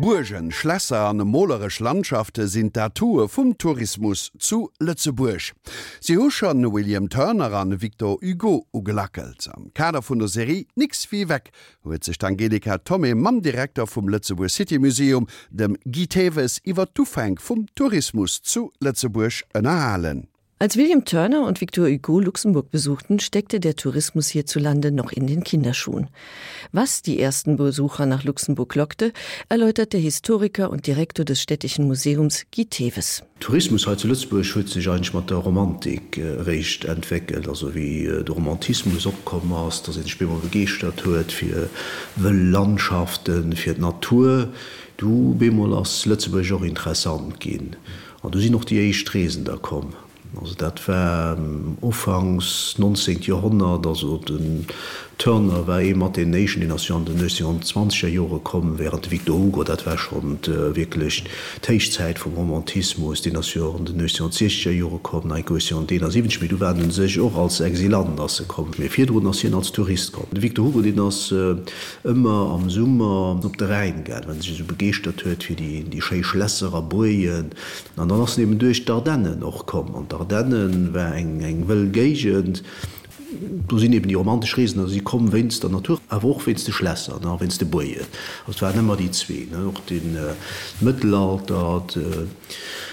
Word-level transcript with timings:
Burgen, 0.00 0.52
Schlässer 0.52 1.08
an 1.08 1.16
molerech 1.16 1.80
Landschafte 1.80 2.46
sind 2.46 2.76
Datur 2.76 3.28
vum 3.28 3.58
Tourismus 3.58 4.30
zu 4.38 4.70
Lützeburg. 4.78 5.54
Sie 6.00 6.16
ho 6.16 6.30
schon 6.30 6.72
William 6.72 7.08
Turner 7.08 7.52
an 7.52 7.82
Victor 7.82 8.16
Hugo 8.22 8.64
ugelackelt. 8.72 9.50
Am 9.52 9.72
Kader 9.74 10.00
vun 10.08 10.20
der 10.20 10.28
Serie 10.28 10.66
nix 10.76 11.10
wie 11.10 11.28
weg, 11.28 11.50
huet 11.84 12.04
sech 12.04 12.22
Angelika 12.22 12.78
Tommy 12.78 13.12
Manndirektor 13.12 13.88
vum 13.88 14.08
Lützeburg 14.08 14.50
City 14.50 14.78
Museum 14.78 15.26
dem 15.50 15.76
Giteves 15.84 16.60
iwwer 16.64 16.86
Tufeng 16.94 17.36
vum 17.40 17.66
Tourismus 17.74 18.40
zu 18.42 18.70
Lützeburg 18.80 19.42
ënnerhalen. 19.52 20.28
Als 20.60 20.76
William 20.76 21.04
Turner 21.04 21.46
und 21.46 21.60
Victor 21.60 21.86
Hugo 21.86 22.18
Luxemburg 22.18 22.72
besuchten, 22.72 23.20
steckte 23.20 23.60
der 23.60 23.76
Tourismus 23.76 24.26
hierzulande 24.26 24.90
noch 24.90 25.12
in 25.12 25.28
den 25.28 25.44
Kinderschuhen. 25.44 26.08
Was 26.72 27.00
die 27.00 27.20
ersten 27.20 27.56
Besucher 27.56 28.06
nach 28.06 28.24
Luxemburg 28.24 28.74
lockte, 28.74 29.12
erläutert 29.48 29.92
der 29.92 30.00
Historiker 30.00 30.70
und 30.70 30.88
Direktor 30.88 31.24
des 31.24 31.40
städtischen 31.40 31.86
Museums 31.86 32.44
Guy 32.52 32.66
Teves. 32.66 33.22
Tourismus 33.38 33.86
heute 33.86 34.00
zu 34.02 34.08
Lüzburg 34.08 34.44
schützt 34.44 34.72
sich 34.72 34.88
eigentlich 34.88 35.14
mal 35.14 35.20
der 35.20 35.36
Romantik 35.36 36.18
äh, 36.18 36.26
recht 36.26 36.86
entwickelt, 36.86 37.46
also 37.46 37.76
wie 37.76 38.06
äh, 38.06 38.24
der 38.24 38.34
Romantismus 38.34 39.06
abkommen 39.06 39.54
hast, 39.54 39.86
dass 39.86 39.96
ich 39.96 40.20
immer 40.20 40.40
begeert 40.40 41.04
hört 41.04 41.30
für 41.30 41.70
Landschaften, 42.16 43.54
für 43.54 43.74
Natur. 43.74 44.48
Du 44.96 45.36
bemol 45.36 45.72
als 45.72 46.04
Lützeburg 46.04 46.50
auch 46.50 46.62
interessant 46.62 47.38
gehen. 47.38 47.76
Und 48.22 48.34
du 48.34 48.40
sie 48.40 48.50
noch 48.50 48.64
die 48.64 48.92
Stresen 48.92 49.44
da 49.44 49.56
kommen. 49.56 49.94
Also 50.40 50.54
dat 50.54 50.86
war 50.88 51.36
ähm, 51.38 51.78
19. 51.80 53.22
Jahrhundert 53.22 53.86
also 53.86 54.18
den 54.18 54.66
Turner 55.16 55.66
war 55.66 55.80
immer 55.82 56.10
den 56.10 56.30
Nation 56.30 56.60
die 56.60 56.66
Nation 56.66 57.04
den 57.04 57.18
20er 57.18 58.06
Jore 58.06 58.38
kommen 58.38 58.78
während 58.78 59.10
Victor 59.10 59.36
Hugo 59.36 59.64
dat 59.64 59.84
war 59.86 59.96
schon 59.98 60.38
äh, 60.46 60.76
wirklich 60.76 61.24
Teichzeit 61.62 62.18
vom 62.18 62.34
Romantismus 62.34 63.22
die 63.22 63.32
Nation 63.32 63.84
den 63.86 64.00
1960er 64.00 64.70
Jore 64.70 64.98
kommen 64.98 65.28
du 65.28 66.60
werden 66.60 66.90
sich 66.90 67.20
auch 67.20 67.36
als 67.36 67.60
Exilant 67.60 68.20
as 68.20 68.46
kommen 68.46 68.72
mir 68.76 68.90
vier 68.90 69.10
Nation 69.10 69.54
als 69.54 69.72
Tourist 69.72 70.12
kommen. 70.12 70.28
Victor 70.32 70.66
Hugo 70.66 70.82
den 70.82 70.96
das 70.96 71.32
äh, 71.32 71.56
immer 72.04 72.52
am 72.52 72.68
Summer 72.68 73.40
op 73.42 73.56
der 73.56 73.70
Rhein 73.70 74.04
geht 74.04 74.28
wenn 74.28 74.40
sie 74.40 74.54
so 74.54 74.64
begeert 74.64 75.24
huet 75.24 75.48
wie 75.48 75.56
die 75.56 75.84
die 75.84 76.02
Schelässerer 76.02 76.82
Boien 76.82 77.50
dann 77.96 78.12
anders 78.12 78.36
neben 78.36 78.58
durch 78.58 78.84
Dardanne 78.84 79.36
noch 79.36 79.66
kommen 79.66 79.94
und 79.94 80.17
Ardennen 80.18 80.92
wär 80.94 81.14
eng 81.20 81.40
eng 81.46 81.64
wëll 81.68 81.86
gegent 81.94 82.62
du 83.68 83.78
sind 83.78 83.92
eben 83.92 84.08
die 84.08 84.14
romantisch 84.14 84.56
Riesen 84.56 84.86
sie 84.88 85.00
kommen 85.00 85.32
wenn 85.32 85.48
der 85.48 85.70
Natur 85.70 86.00
auch 86.08 86.46
wenn 86.46 86.56
die 86.56 86.72
Schlösser 86.72 87.20
wenn 87.38 87.48
die 87.48 87.64
Boje 87.64 88.06
das 88.46 88.62
waren 88.62 88.78
immer 88.78 88.96
die 88.96 89.10
zwei 89.10 89.46
noch 89.50 89.80
den 89.80 90.16
äh, 90.16 90.34
Mittelalter 90.80 91.84
die, 91.94 92.00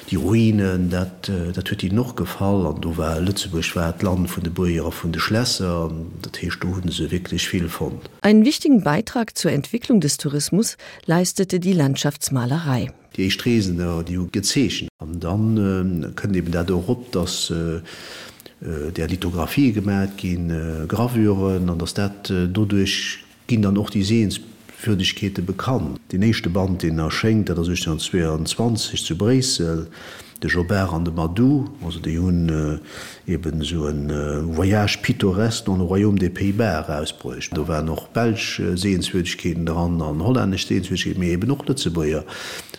die 0.09 0.15
Ruinen 0.15 0.89
dat 0.89 1.29
äh, 1.29 1.51
dat 1.51 1.69
hue 1.69 1.77
die 1.77 1.91
noch 1.91 2.15
gefallen. 2.15 2.65
An 2.67 2.81
du 2.81 2.97
war 2.97 3.19
Lützeburgschwert 3.19 4.03
Land 4.03 4.29
von 4.29 4.43
de 4.43 4.51
Boer 4.51 4.91
von 4.91 5.11
de 5.11 5.21
Schlösser 5.21 5.91
dat 6.21 6.41
hestunden 6.41 6.91
se 6.91 7.11
wirklich 7.11 7.47
viel 7.47 7.69
von. 7.69 7.99
Einen 8.21 8.45
wichtigen 8.45 8.83
Beitrag 8.83 9.37
zur 9.37 9.51
Entwicklung 9.51 9.99
des 10.01 10.17
Tourismus 10.17 10.77
leistete 11.05 11.59
die 11.59 11.73
Landschaftsmalerei. 11.73 12.91
Die 13.15 13.31
Stresen 13.31 13.81
die 14.05 14.19
gezeschen 14.31 14.89
dann 14.99 15.57
äh, 15.57 16.11
können 16.15 16.35
eben 16.35 16.51
dadurch 16.51 16.87
op 16.87 17.11
dass 17.11 17.49
Äh, 17.49 17.81
der 18.61 19.07
Lithographiee 19.07 19.71
gemerk 19.71 20.17
gin 20.17 20.49
äh, 20.49 20.87
Gravuren 20.87 21.69
an 21.69 21.79
der 21.79 21.87
Stadt 21.87 22.29
äh, 22.29 22.47
dodurch 22.47 23.19
ginn 23.47 23.61
dann 23.61 23.75
noch 23.75 23.89
die 23.89 24.03
Sehenswürdigkete 24.03 25.41
bekannt. 25.41 25.99
Die 26.11 26.17
nächste 26.17 26.49
Band 26.49 26.83
den 26.83 26.99
er 26.99 27.11
schenkt, 27.11 27.49
der 27.49 27.63
sich 27.63 27.83
22 27.83 29.03
zu 29.03 29.17
Bresel, 29.17 29.87
de 30.41 30.49
Jobert 30.49 30.93
an 30.93 31.03
de 31.03 31.13
Madou, 31.13 31.65
also 31.83 31.99
de 31.99 32.17
hun 32.17 32.49
äh, 33.27 33.31
eben 33.31 33.61
so 33.63 33.85
ein 33.85 34.09
äh, 34.09 34.55
Voyage 34.55 34.99
pittoresque 35.01 35.69
an 35.69 35.81
Royaume 35.81 36.19
des 36.19 36.33
Pays-Bert 36.33 36.89
ausbrächt. 36.89 37.55
Da 37.55 37.67
war 37.67 37.81
noch 37.81 38.07
Belsch 38.09 38.59
äh, 38.59 38.75
Sehenswürdigkeiten 38.75 39.65
dran 39.65 40.01
an 40.01 40.23
holländisch 40.23 40.67
Sehenswürdigkeiten 40.67 41.23
eben 41.23 41.47
noch 41.47 41.65
dazu 41.65 41.91
beier. 41.91 42.23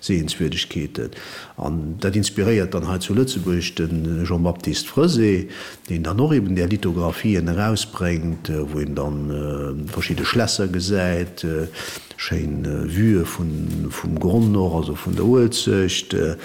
Sehenswürdigkeiten. 0.07 1.11
Und 1.57 1.99
das 2.01 2.15
inspiriert 2.17 2.75
dann 2.75 2.89
halt 2.89 3.03
zu 3.03 3.15
Lützeburg 3.15 3.77
den 3.77 4.25
Jean-Baptiste 4.25 4.89
Fröse, 4.89 5.47
den 5.89 6.03
dann 6.03 6.17
noch 6.17 6.33
eben 6.33 6.55
der 6.55 6.69
Lithografien 6.69 7.49
herausbringt, 7.49 8.51
wo 8.73 8.81
ihn 8.81 8.95
dann 8.95 9.31
äh, 9.31 9.93
verschiedene 9.93 10.27
Schlösser 10.27 10.69
gesät, 10.69 11.45
äh, 11.45 11.69
Schein 12.17 12.65
äh, 12.65 12.95
Wühe 12.95 13.25
vom 13.27 14.19
Grund 14.19 14.53
noch, 14.53 14.77
also 14.77 14.95
von 14.95 15.15
der 15.15 15.25
Urzücht. 15.25 16.15
Äh, 16.15 16.37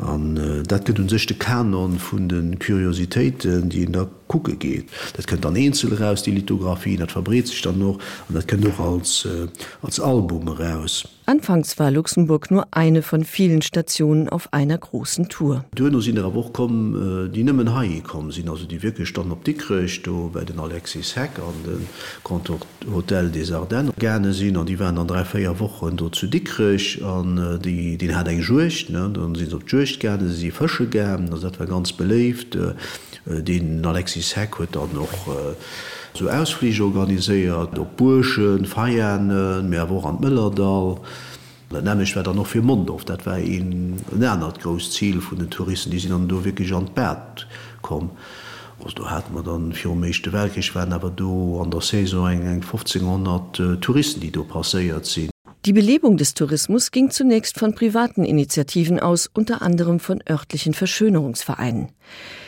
an 0.00 0.36
äh, 0.36 0.62
dat 0.62 0.86
gët 0.86 0.98
un 0.98 1.08
sechte 1.08 1.34
Kanon 1.34 1.98
vun 2.00 2.28
den 2.28 2.58
Kuriositéiten, 2.58 3.68
die 3.68 3.82
in 3.82 3.92
der 3.92 4.08
Kucke 4.30 4.54
geht. 4.54 4.86
Dat 5.16 5.26
könnt 5.26 5.44
an 5.44 5.56
Einzel 5.56 5.92
raus 5.92 6.22
die 6.22 6.30
Lithografie, 6.30 6.96
dat 6.96 7.10
verbret 7.10 7.48
sich 7.48 7.62
dann 7.62 7.80
noch. 7.80 7.98
Und 8.28 8.36
dat 8.36 8.46
könnt 8.46 8.62
noch 8.62 8.78
als, 8.78 9.24
äh, 9.24 9.48
als 9.82 9.98
Album 9.98 10.46
raus. 10.46 11.04
Anfangs 11.26 11.78
war 11.78 11.92
Luxemburg 11.92 12.50
nur 12.50 12.66
eine 12.72 13.02
von 13.02 13.24
vielen 13.24 13.62
Stationen 13.62 14.28
auf 14.28 14.52
einer 14.52 14.78
großen 14.78 15.28
Tour. 15.28 15.64
Dönner 15.76 16.00
sind 16.00 16.16
der 16.16 16.34
Woche 16.34 16.50
kommen, 16.50 17.26
äh, 17.26 17.28
die 17.28 17.44
nimmen 17.44 17.72
Hai 17.72 18.02
kommen 18.04 18.32
sind 18.32 18.48
also 18.48 18.66
die 18.66 18.82
wirklich 18.82 19.08
stand 19.08 19.30
op 19.30 19.44
dickrich 19.44 20.02
bei 20.32 20.44
den 20.44 20.58
Alexis 20.58 21.14
Heck 21.14 21.30
an 21.38 21.54
den 21.64 22.92
Hotel 22.92 23.30
des 23.30 23.52
Ardennes 23.52 23.94
gerne 23.98 24.32
sind. 24.32 24.56
An 24.56 24.66
die 24.66 24.78
waren 24.80 24.98
an 24.98 25.06
drei 25.06 25.24
vier 25.24 25.58
Wochen 25.60 25.96
dort 25.96 26.16
zu 26.16 26.26
dickrich 26.26 27.04
an 27.04 27.38
äh, 27.38 27.58
die 27.58 27.96
den 27.96 28.16
hat 28.16 28.26
eng 28.26 28.40
Jocht 28.40 28.92
dann 28.92 29.34
sind 29.36 29.54
op 29.54 29.62
Jocht 29.70 30.00
gerne 30.00 30.28
sie 30.28 30.50
Fische 30.50 30.86
gern. 30.86 31.30
Das 31.30 31.42
war 31.42 31.66
ganz 31.66 31.92
belebt 31.92 32.56
äh, 32.56 32.74
den 33.26 33.84
Alexis 33.84 34.19
Heck 34.22 34.58
hue 34.58 34.66
dann 34.70 34.92
noch 34.94 35.26
äh, 35.28 35.54
so 36.14 36.28
ausfliege 36.28 36.82
organiiséiert 36.82 37.78
op 37.78 37.96
Burschen, 37.96 38.66
Feiernen, 38.66 39.68
Meer 39.68 39.88
wo 39.88 40.00
an 40.00 40.20
Müllerdal. 40.20 40.96
Nämlich 41.70 42.16
wer 42.16 42.24
noch 42.34 42.48
fir 42.48 42.62
Mund 42.62 42.90
of, 42.90 43.04
dat 43.04 43.24
war 43.26 43.38
een 43.38 43.94
nennert 44.10 44.60
gros 44.60 44.90
Ziel 44.90 45.20
vun 45.20 45.38
den 45.38 45.50
Touristen, 45.50 45.90
die 45.90 46.00
sind 46.00 46.12
an 46.12 46.26
do 46.26 46.44
wirklich 46.44 46.74
an 46.74 46.90
Bert 46.92 47.46
kom. 47.80 48.10
du 48.96 49.04
hat 49.08 49.32
man 49.32 49.44
dann 49.44 49.72
fir 49.72 49.94
meeschte 49.94 50.32
Welkich 50.32 50.74
werden, 50.74 50.92
aber 50.92 51.10
du 51.10 51.60
an 51.60 51.70
der 51.70 51.80
Saison 51.80 52.28
eng 52.28 52.42
eng 52.42 52.62
1500 52.62 53.60
äh, 53.60 53.76
Touristen, 53.76 54.20
die 54.20 54.32
du 54.32 54.42
passéiert 54.42 55.06
sind. 55.06 55.30
Die 55.66 55.72
Belebung 55.72 56.16
des 56.16 56.34
Tourismus 56.34 56.90
ging 56.90 57.10
zunächst 57.10 57.58
von 57.58 57.74
privaten 57.74 58.24
Initiativen 58.24 58.98
aus, 58.98 59.30
unter 59.32 59.62
anderem 59.62 60.00
von 60.00 60.22
örtlichen 60.28 60.74
Verschönerungsvereinen. 60.74 61.90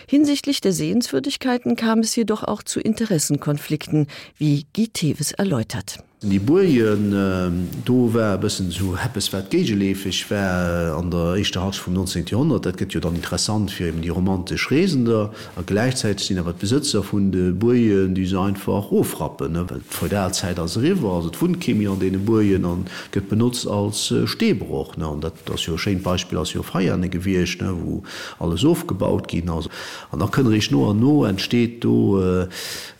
Hinsichtlich 0.06 0.60
der 0.60 0.72
Sehenswürdigkeiten 0.72 1.76
kam 1.76 2.00
es 2.00 2.14
jedoch 2.16 2.42
auch 2.44 2.62
zu 2.62 2.80
Interessenkonflikten, 2.80 4.06
wie 4.36 4.66
Guy 4.74 4.88
Teves 4.88 5.32
erläutert. 5.32 5.98
Die 6.24 6.38
Burien 6.38 7.12
äh, 7.12 7.50
do 7.84 8.14
wär 8.14 8.38
bëssen 8.38 8.70
so 8.70 8.94
heppes 8.96 9.32
wat 9.32 9.50
gegeleefich 9.50 10.30
wär 10.30 10.94
an 10.96 11.10
der 11.10 11.34
echte 11.34 11.60
Harz 11.60 11.78
vum 11.78 11.94
19. 11.94 12.26
Jahrhundert, 12.30 12.64
dat 12.64 12.76
gët 12.78 12.94
jo 12.94 13.00
dann 13.00 13.16
interessant 13.16 13.72
fir 13.72 13.88
eben 13.88 14.02
die 14.02 14.08
romantisch 14.08 14.70
Reesender 14.70 15.32
a 15.56 15.62
gleichzeitig 15.66 16.28
sinn 16.28 16.44
wat 16.44 16.60
Besitzer 16.60 17.02
vun 17.02 17.32
de 17.32 17.50
Burien 17.50 18.14
die 18.14 18.26
se 18.26 18.38
einfach 18.38 18.92
hofrappen 18.92 19.58
vor 19.88 20.08
der 20.08 20.30
Zeit 20.30 20.60
als 20.60 20.80
River 20.80 21.10
as 21.10 21.40
Wundchemie 21.40 21.88
an 21.88 21.98
de 21.98 22.10
Burien 22.10 22.64
an 22.66 22.86
gëtt 23.10 23.28
benutzt 23.28 23.66
als 23.66 24.12
äh, 24.12 24.28
Stebroch 24.28 24.94
dat 24.94 25.34
dats 25.46 25.66
jo 25.66 25.76
Schein 25.76 26.04
Beispiel 26.04 26.38
as 26.38 26.52
jo 26.52 26.62
feierne 26.62 27.08
gewircht 27.08 27.64
wo 27.64 28.04
alles 28.38 28.64
ofgebaut 28.64 29.26
gin 29.26 29.50
as 29.50 29.68
an 30.12 30.20
da 30.20 30.26
kënne 30.26 30.54
ichich 30.54 30.70
no 30.70 30.88
an 30.90 31.00
no 31.00 31.24
entsteet 31.24 31.82
do 31.82 32.22
äh, 32.22 32.42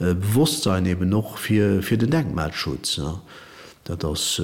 äh, 0.01 0.15
Bewusstsein 0.15 0.87
eben 0.87 1.09
noch 1.09 1.39
fir 1.39 1.83
den 1.83 2.11
Denkmalschutz. 2.11 2.99
Ne? 2.99 3.12
Das 3.85 4.39
äh, 4.39 4.43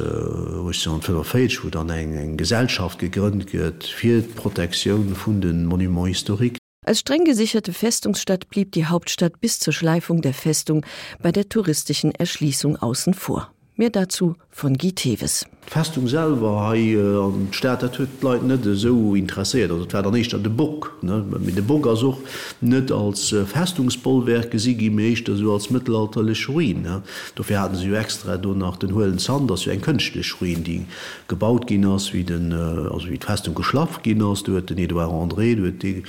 wo 1.64 1.70
dann 1.70 1.90
eng 1.90 2.16
eng 2.16 2.36
Gesellschaft 2.36 2.98
gegrünnt 2.98 3.46
gëtt 3.52 3.84
fir 3.84 4.22
Protektion 4.22 5.14
vun 5.14 5.40
den 5.40 5.66
Monumenthistorik. 5.66 6.58
Als 6.84 7.00
streng 7.00 7.24
gesicherte 7.24 7.72
Festungsstadt 7.72 8.48
blieb 8.48 8.72
die 8.72 8.86
Hauptstadt 8.86 9.40
bis 9.40 9.58
zur 9.60 9.72
Schleifung 9.72 10.22
der 10.22 10.34
Festung 10.34 10.84
bei 11.22 11.32
der 11.32 11.48
touristischen 11.48 12.12
Erschließung 12.12 12.76
außen 12.76 13.14
vor. 13.14 13.52
Mehr 13.78 13.90
dazu 13.90 14.34
von 14.50 14.76
Guy 14.76 14.90
Teves. 14.90 15.46
Festung 15.68 16.08
selber 16.08 16.74
äh, 16.74 16.96
an 16.98 17.46
staat 17.52 17.96
leit 18.22 18.42
net 18.42 18.64
so 18.64 19.14
interessiert. 19.14 19.70
Also 19.70 20.10
nicht 20.10 20.34
an 20.34 20.42
de 20.42 20.50
Bock 20.50 20.96
mit 21.00 21.56
de 21.56 21.62
Bock 21.62 21.86
such 21.96 22.18
net 22.60 22.90
als 22.90 23.32
äh, 23.32 23.44
Festungsbollwerke 23.44 24.58
sie 24.58 24.90
mecht 24.90 25.28
so 25.28 25.52
als 25.52 25.70
mittelalterlich 25.70 26.48
Ruin 26.48 26.88
dafür 27.36 27.60
hatten 27.60 27.76
sie 27.76 27.94
extra 27.94 28.36
nach 28.36 28.78
den 28.78 28.96
hohlen 28.96 29.18
Sand 29.18 29.48
dass 29.48 29.68
ein 29.68 29.80
künstlich 29.80 30.40
Ruin 30.40 30.64
die 30.64 30.84
gebaut 31.28 31.68
ging 31.68 31.84
as 31.86 32.12
wie 32.12 32.24
den 32.24 32.50
äh, 32.50 32.54
also 32.92 33.08
wie 33.08 33.18
Festung 33.18 33.54
geschlafen 33.54 34.02
ging 34.02 34.24
hast 34.24 34.48
du 34.48 34.60
den 34.60 34.78
Edouard 34.78 35.12
André 35.12 35.54
du 35.54 35.70
die 35.70 36.02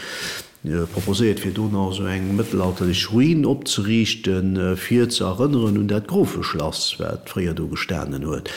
äh, 0.64 0.86
proposiert 0.94 1.40
fir 1.40 1.52
Donau 1.52 1.92
so 1.92 2.06
eng 2.06 2.36
mittelalterlich 2.36 3.12
Ruin 3.12 3.46
opzurichten, 3.46 4.58
äh, 4.58 4.76
vier 4.76 5.10
zu 5.10 5.26
erinnern 5.26 5.78
und 5.78 5.88
der 5.88 6.02
Grofe 6.02 6.44
Schloss 6.44 6.98
frier 7.26 7.54
du 7.54 7.70
gesternen 7.70 8.26
huet. 8.26 8.50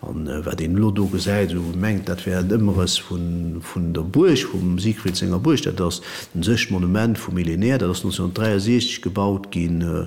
an 0.00 0.26
äh, 0.26 0.44
wer 0.44 0.54
den 0.54 0.74
Lodo 0.74 1.06
gesäit 1.06 1.50
so 1.50 1.60
menggt, 1.76 2.08
dat 2.08 2.24
wär 2.26 2.40
immeres 2.50 2.98
vun 2.98 3.60
vun 3.60 3.92
der 3.92 4.02
Burch 4.02 4.46
vum 4.46 4.78
Siegfriedzinger 4.78 5.38
Burch, 5.38 5.62
dat 5.62 5.80
das 5.80 6.00
den 6.34 6.42
sech 6.42 6.70
Monument 6.70 7.18
vum 7.18 7.34
Millinär, 7.34 7.78
dat 7.78 7.90
das 7.90 7.98
1963 7.98 9.02
gebaut 9.02 9.50
gin 9.50 9.82
äh, 9.82 10.06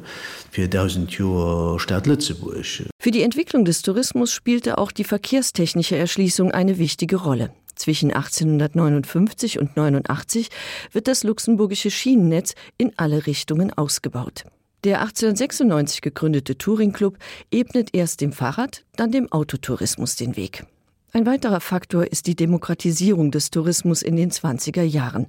4000 0.52 1.12
Joer 1.12 1.80
Stadt 1.80 2.08
Lützeburg. 2.08 2.66
Für 3.00 3.12
die 3.12 3.24
Entwicklung 3.24 3.66
des 3.66 3.82
Tourismus 3.82 4.32
spielte 4.32 4.78
auch 4.78 4.92
die 4.92 5.04
verkehrstechnische 5.04 5.96
Erschließung 5.96 6.52
eine 6.52 6.78
wichtige 6.78 7.18
Rolle. 7.18 7.52
Zwischen 7.82 8.12
1859 8.12 9.58
und 9.58 9.76
89 9.76 10.50
wird 10.92 11.08
das 11.08 11.24
luxemburgische 11.24 11.90
Schienennetz 11.90 12.54
in 12.78 12.94
alle 12.96 13.26
Richtungen 13.26 13.74
ausgebaut. 13.74 14.44
Der 14.84 15.02
1896 15.02 16.02
gegründete 16.02 16.60
Touringclub 16.60 17.18
ebnet 17.50 17.90
erst 17.94 18.22
dem 18.22 18.34
Fahrrad, 18.34 18.86
dann 18.98 19.12
dem 19.12 19.32
Autotourismus 19.32 20.16
den 20.16 20.36
Weg. 20.36 20.64
Ein 21.12 21.26
weiterer 21.26 21.60
Faktor 21.60 22.06
ist 22.06 22.28
die 22.28 22.36
Demokratisierung 22.36 23.32
des 23.32 23.50
Tourismus 23.50 24.04
in 24.04 24.16
den 24.16 24.30
20er 24.30 24.84
Jahren. 24.84 25.26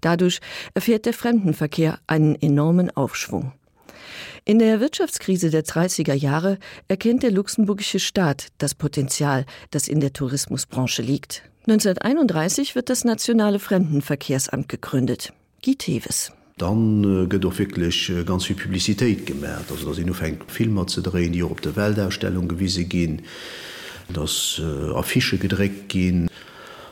Dadurch 0.00 0.38
erfährt 0.74 1.06
der 1.06 1.12
Fremdenverkehr 1.12 1.98
einen 2.06 2.40
enormen 2.40 2.96
Aufschwung. 2.96 3.50
In 4.44 4.60
der 4.60 4.78
Wirtschaftskrise 4.78 5.50
der 5.50 5.64
30er 5.64 6.14
Jahre 6.14 6.60
erkennt 6.86 7.24
der 7.24 7.32
luxemburgische 7.32 7.98
Staat 7.98 8.46
das 8.58 8.76
Potenzial, 8.76 9.44
das 9.72 9.88
in 9.88 9.98
der 9.98 10.12
Tourismusbranche 10.12 11.02
liegt. 11.02 11.42
1931 11.68 12.76
wird 12.76 12.90
das 12.90 13.04
nationale 13.04 13.58
Fremdenverkehrsamt 13.58 14.68
gegründet. 14.68 15.32
Giteves. 15.62 16.30
Dann 16.58 17.02
äh, 17.02 17.26
gëtt 17.26 17.42
doch 17.42 17.58
wirklich 17.58 18.08
äh, 18.08 18.22
ganz 18.22 18.44
viel 18.44 18.54
Publizitéit 18.54 19.26
gemerkt, 19.26 19.72
also 19.72 19.88
dass 19.88 19.98
nur 19.98 20.22
eng 20.22 20.38
Filmer 20.46 20.86
ze 20.86 21.02
drehen, 21.02 21.32
die 21.32 21.42
op 21.42 21.60
der 21.62 21.74
Weltausstellung 21.74 22.46
gewiese 22.46 22.84
gin, 22.84 23.22
dass 24.08 24.60
äh, 24.60 24.94
Affiche 24.94 25.38
gedreckt 25.38 25.88
gin. 25.88 26.30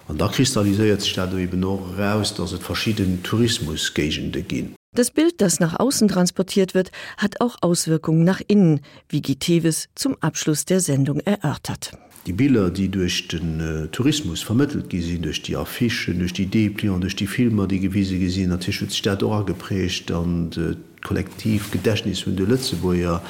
Und 0.08 0.20
da 0.20 0.26
kristallisiert 0.26 1.02
sich 1.02 1.16
eben 1.16 1.60
noch 1.60 1.96
heraus, 1.96 2.34
dass 2.34 2.50
es 2.50 2.58
verschiedene 2.58 3.22
Tourismusgegende 3.22 4.42
gehen. 4.42 4.74
Das 4.96 5.12
Bild, 5.12 5.40
das 5.40 5.60
nach 5.60 5.78
außen 5.78 6.08
transportiert 6.08 6.74
wird, 6.74 6.90
hat 7.16 7.40
auch 7.40 7.56
Auswirkungen 7.62 8.24
nach 8.24 8.42
innen, 8.48 8.80
wie 9.08 9.22
Giteves 9.22 9.88
zum 9.94 10.16
Abschluss 10.20 10.64
der 10.64 10.80
Sendung 10.80 11.20
erörtert 11.20 11.92
die 12.26 12.32
Bilder, 12.32 12.70
die 12.70 12.88
durch 12.88 13.28
den 13.28 13.60
äh, 13.60 13.88
Tourismus 13.88 14.42
vermittelt 14.42 14.88
gesehen 14.88 15.22
durch 15.22 15.42
die 15.42 15.56
Affischen, 15.56 16.18
durch 16.20 16.32
die 16.32 16.46
Deplion, 16.46 17.00
durch 17.00 17.16
die 17.16 17.26
Filme, 17.26 17.68
die 17.68 17.80
gewisse 17.80 18.18
gesinn 18.18 18.52
hat 18.52 18.62
Tischstaat 18.62 19.22
or 19.22 19.44
geprecht 19.44 20.10
an 20.10 20.50
äh, 20.56 20.76
kollektiv 21.04 21.70
Gedächtnis 21.70 22.24
hun 22.24 22.36
de 22.36 22.46
Lützeburger 22.46 23.22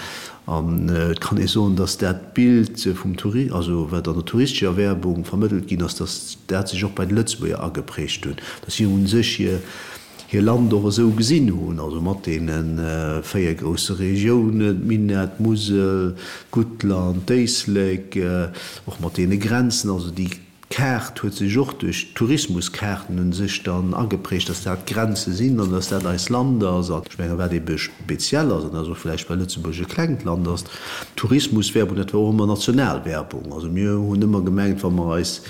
an 0.47 0.89
äh, 0.89 1.15
kann 1.19 1.39
ich 1.39 1.51
so, 1.51 1.69
dass 1.71 1.99
der 1.99 2.13
Bild 2.13 2.87
äh, 2.87 2.95
vom 2.95 3.17
Touri 3.17 3.51
also 3.51 3.89
an 3.91 4.03
der 4.03 4.25
touristische 4.25 4.67
Erwerbung 4.67 5.25
vermittelt 5.25 5.67
ging, 5.67 5.79
dass 5.79 5.97
das 5.97 6.39
der 6.49 6.67
sich 6.67 6.85
auch 6.85 6.91
bei 6.91 7.05
Lützburger 7.05 7.71
geprägt 7.71 8.27
wird. 8.27 8.41
Das 8.65 8.75
hier 8.75 8.89
un 8.89 9.07
sich 9.07 9.37
hier 9.37 9.61
hier 10.35 10.43
Land 10.43 10.73
doch 10.73 10.91
so 10.91 11.11
gesinn 11.11 11.49
hun 11.53 11.79
also 11.79 12.01
mat 12.01 12.27
äh, 12.27 13.23
feier 13.23 13.55
große 13.55 14.01
Regionen 14.01 14.85
Minet 14.85 15.39
Musel, 15.39 16.17
Gutland 16.51 17.31
Deisleg 17.31 18.17
äh, 18.17 18.49
auch 18.85 18.99
mat 18.99 19.15
Grenzen 19.15 19.91
also 19.91 20.11
die 20.11 20.31
Kärt 20.71 21.23
huet 21.23 21.35
se 21.35 21.45
joch 21.45 21.73
durch 21.75 22.15
Tourismuskerten 22.15 23.21
hun 23.21 23.33
sich 23.33 23.63
dann 23.63 23.95
angeprecht, 23.95 24.49
dass 24.49 24.65
der 24.65 24.77
Grenze 24.85 25.33
sinn 25.33 25.61
an 25.61 25.71
dass 25.71 25.91
der 25.91 26.05
als 26.05 26.31
Lander 26.31 26.83
Schwenger 27.11 27.39
wer 27.39 27.61
be 27.61 27.79
spezieller 27.79 28.59
alsofle 28.75 29.17
bei 29.29 29.37
Lützeburgsche 29.37 29.85
Kleinlanders. 29.85 30.65
Tourismuswerbung 31.15 31.99
net 31.99 32.13
war 32.13 32.29
immer 32.29 32.47
Nationalwerbung. 32.49 33.53
Also 33.53 33.69
mir 33.69 33.93
hun 33.93 34.21
immer 34.21 34.41
gemengt, 34.41 34.83
wann 34.83 34.97
man 34.97 35.11
als 35.11 35.43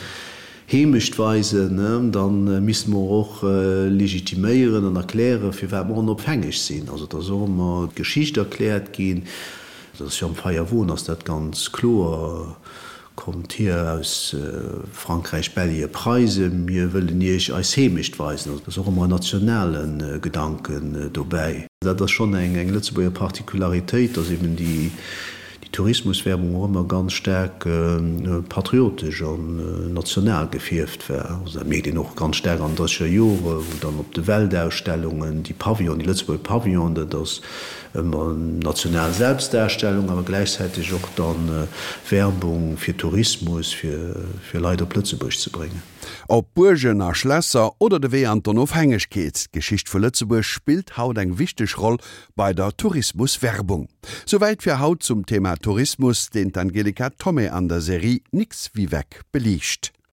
hemischtweise 0.66 1.68
dann 2.12 2.46
äh, 2.46 2.60
miss 2.60 2.86
man 2.86 3.00
auch 3.00 3.42
äh, 3.42 3.88
legitimieren 3.88 4.84
und 4.84 4.96
erklären 4.96 5.52
für 5.52 5.70
wer 5.70 5.84
man 5.84 5.98
unabhängig 5.98 6.60
sind. 6.60 6.90
Also 6.90 7.06
da 7.06 7.20
so 7.20 7.46
man 7.46 7.90
geschichte 7.94 8.40
erklärt 8.40 8.92
gehen. 8.92 9.24
Das 9.98 10.18
ja 10.20 10.26
am 10.26 10.34
feierwohn 10.34 10.90
aus 10.90 11.04
dat 11.04 11.24
ganz 11.24 11.70
klar 11.70 12.56
kommt 13.14 13.52
hier 13.52 13.96
aus 14.00 14.34
äh, 14.34 14.86
Frankreich 14.92 15.54
Belgie 15.54 15.86
Preise. 15.86 16.48
Mir 16.48 16.92
willen 16.92 17.20
ich 17.20 17.52
als 17.54 17.76
hemischt 17.76 18.18
weisen. 18.18 18.60
Das 18.64 18.78
auch 18.78 18.88
immer 18.88 19.06
nationalen 19.06 20.00
äh, 20.00 20.18
Gedanken 20.18 20.94
äh, 20.94 21.10
vorbei 21.14 21.66
da 21.84 21.94
das 21.94 22.10
schon 22.10 22.34
eng 22.34 22.56
eng 22.56 22.70
letzte 22.70 23.10
Partikularität 23.10 24.16
dass 24.16 24.30
eben 24.30 24.56
die 24.56 24.64
die 24.64 24.90
Tourismuswerbung 25.74 26.64
immer 26.64 26.84
ganz 26.84 27.14
stark 27.14 27.66
äh, 27.66 27.98
patriotisch 28.48 29.22
an 29.22 29.58
äh, 29.58 29.92
national 29.92 30.46
gefirft 30.48 31.10
Medien 31.64 31.96
noch 31.96 32.14
ganz 32.14 32.36
stark 32.36 32.60
an 32.60 32.76
deutsche 32.76 33.06
Jore, 33.06 33.60
wo 33.60 33.76
dann 33.80 33.98
op 33.98 34.14
de 34.14 34.24
Weltausstellungen 34.24 35.42
die 35.42 35.52
Pavillon, 35.52 35.98
die 35.98 36.06
letzte 36.06 36.38
Pavillon 36.38 36.94
das 37.10 37.40
immer 37.94 38.32
national 38.34 39.12
Selbstdarstellung, 39.12 40.10
aber 40.10 40.22
gleichzeitig 40.22 40.92
auch 40.92 41.08
dann 41.16 41.48
äh, 41.48 42.10
Werbung 42.10 42.76
für 42.76 42.96
Tourismus 42.96 43.72
für, 43.72 44.16
für 44.42 44.58
Leider 44.58 44.86
Plötzeburg 44.86 45.32
zu 45.32 45.50
bringen. 45.50 45.82
Ob 46.28 46.52
Burgen 46.54 46.98
nach 46.98 47.14
Schlösser 47.14 47.72
oder 47.78 47.98
de 47.98 48.12
We 48.12 48.28
Anton 48.28 48.58
aufhängig 48.58 49.08
geht, 49.10 49.46
Geschicht 49.52 49.88
vu 49.88 49.98
Lützeburg 49.98 50.44
spielt 50.44 50.96
haut 50.96 51.18
eng 51.18 51.38
wichtig 51.38 51.78
Rolle 51.78 51.98
bei 52.34 52.52
der 52.52 52.76
Tourismuswerbung. 52.76 53.88
Soweit 54.26 54.62
für 54.62 54.80
Haut 54.80 55.02
zum 55.02 55.24
Thema 55.24 55.56
Tourismus 55.64 56.28
den 56.28 56.54
Angelika 56.56 57.08
Tomme 57.08 57.50
an 57.50 57.70
der 57.70 57.80
Serie 57.80 58.20
nix 58.32 58.72
wie 58.74 58.92
weg 58.92 59.22
belicht. 59.32 59.94